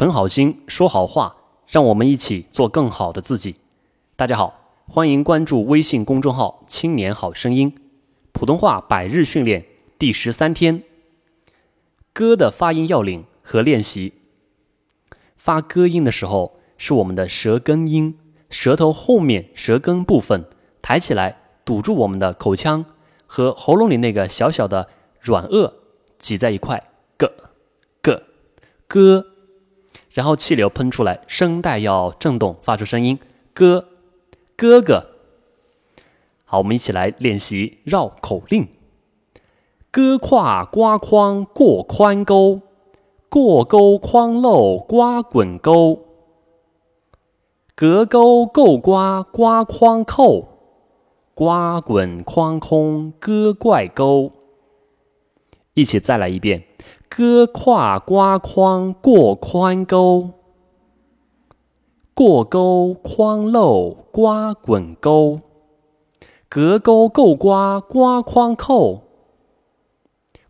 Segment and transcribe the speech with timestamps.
[0.00, 3.56] 存好心，说好话，让我们一起做更好的自己。
[4.16, 7.76] 大家好，欢迎关注微信公众号“青年好声音”，
[8.32, 9.66] 普通话百日训练
[9.98, 10.82] 第十三天。
[12.14, 14.14] 歌的发音要领和练习。
[15.36, 18.16] 发歌音的时候，是我们的舌根音，
[18.48, 20.46] 舌头后面舌根部分
[20.80, 22.86] 抬起来，堵住我们的口腔
[23.26, 24.88] 和喉咙里那个小小的
[25.20, 25.74] 软腭
[26.18, 26.82] 挤在一块，
[27.18, 27.50] 个
[28.00, 28.22] 个
[28.88, 29.26] 歌，
[30.10, 33.18] 然后气流喷出来，声带要震动，发出声音，
[33.54, 33.88] 哥
[34.56, 35.06] 哥哥。
[36.44, 38.66] 好，我们一起来练习绕口令。
[39.92, 42.60] 割胯刮筐过宽沟，
[43.28, 46.06] 过沟筐漏刮滚沟。
[47.74, 50.58] 隔沟够刮刮筐扣，
[51.34, 54.32] 刮滚筐空割怪沟。
[55.74, 56.64] 一起再来一遍：
[57.12, 60.30] 割胯刮筐过宽沟，
[62.14, 65.40] 过沟筐漏刮滚沟。
[66.48, 69.02] 隔沟够刮刮筐扣。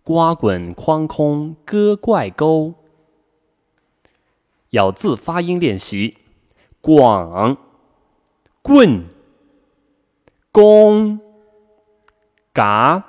[0.05, 2.74] 刮滚筐空割怪沟。
[4.70, 6.19] 咬字发音练习：
[6.83, 7.56] 广、
[8.61, 9.08] 棍、
[10.52, 11.19] 弓、
[12.52, 13.05] 嘎、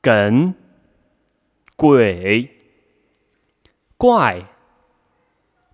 [0.00, 0.54] 梗、
[1.82, 2.48] 鬼、
[3.96, 4.44] 怪、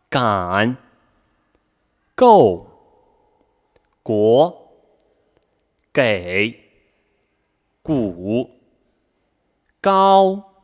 [0.08, 0.78] 赶、
[2.14, 2.66] 够、
[4.02, 4.72] 国、
[5.92, 6.58] 给、
[7.82, 8.50] 鼓。
[9.82, 10.54] 高、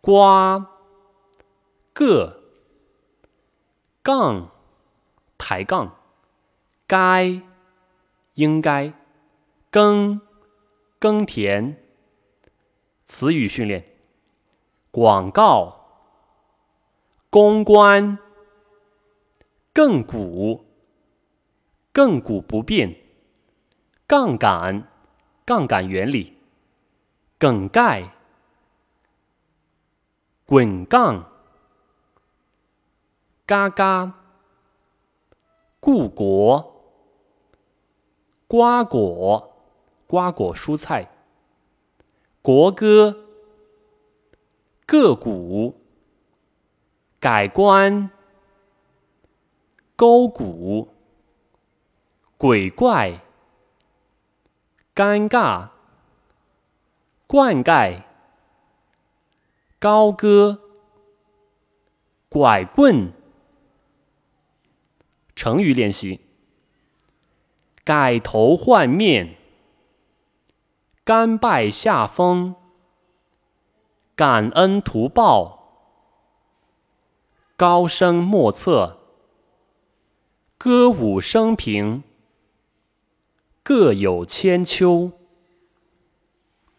[0.00, 0.66] 瓜、
[1.92, 2.40] 个、
[4.02, 4.50] 杠、
[5.36, 5.94] 抬杠、
[6.86, 7.42] 该、
[8.36, 8.94] 应该、
[9.70, 10.22] 耕、
[10.98, 11.76] 耕田。
[13.04, 13.91] 词语训练：
[14.92, 15.74] 广告、
[17.30, 18.18] 公关、
[19.74, 20.64] 亘古、
[21.94, 22.94] 亘古不变、
[24.06, 24.86] 杠杆、
[25.44, 26.36] 杠杆原理。
[27.38, 28.12] 梗概、
[30.46, 31.32] 滚杠、
[33.44, 34.12] 嘎嘎、
[35.80, 36.84] 故国、
[38.46, 39.56] 瓜果、
[40.06, 41.08] 瓜果蔬菜、
[42.42, 43.31] 国歌、
[44.92, 45.80] 个股、
[47.18, 48.10] 改观、
[49.96, 50.90] 勾股、
[52.36, 53.22] 鬼怪、
[54.94, 55.70] 尴尬。
[57.26, 58.02] 灌溉、
[59.78, 60.60] 高歌、
[62.28, 63.14] 拐棍。
[65.34, 66.20] 成语练习：
[67.82, 69.36] 改头换面、
[71.02, 72.54] 甘拜下风、
[74.14, 75.88] 感恩图报、
[77.56, 78.98] 高深莫测、
[80.58, 82.04] 歌舞升平、
[83.62, 85.12] 各有千秋。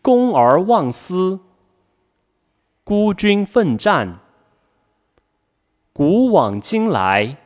[0.02, 1.40] 公而忘私，
[2.84, 4.20] 孤军奋战，
[5.94, 7.38] 古往今来，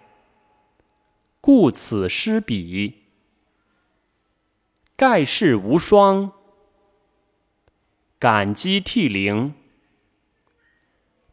[1.40, 3.04] 顾此失彼，
[4.96, 6.32] 盖世无双，
[8.18, 9.54] 感激涕零，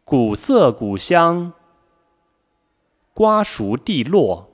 [0.06, 1.54] 古色古香，
[3.15, 4.50] 瓜熟蒂落，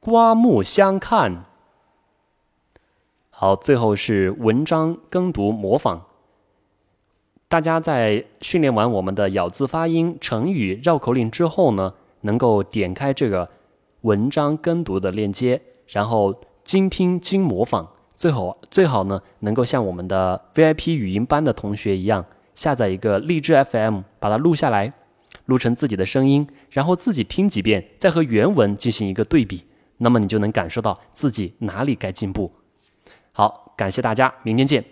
[0.00, 1.44] 刮目相看。
[3.30, 6.02] 好，最后是文章跟读模仿。
[7.46, 13.48] 大家在训练完我们的咬字发音、成语绕口令之后呢，能够点开这个
[14.00, 17.88] 文章跟读的链接，然后精听精模仿。
[18.16, 22.24] 最好最好呢，能够像我们的 VIP 语音班的同学一样，
[22.54, 24.92] 下载一个荔枝 FM，把它录下来，
[25.46, 29.64] 录成自己的声音，然后自己听几遍，再和原文进行一个对比，
[29.98, 32.52] 那么你就能感受到自己哪里该进步。
[33.32, 34.84] 好，感谢大家，明天见。